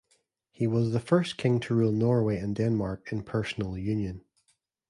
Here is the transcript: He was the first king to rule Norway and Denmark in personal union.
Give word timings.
He 0.49 0.65
was 0.65 0.93
the 0.93 0.99
first 0.99 1.37
king 1.37 1.59
to 1.59 1.75
rule 1.75 1.91
Norway 1.91 2.39
and 2.39 2.55
Denmark 2.55 3.11
in 3.11 3.21
personal 3.21 3.77
union. 3.77 4.25